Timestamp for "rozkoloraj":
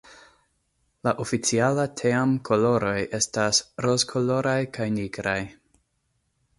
3.87-4.59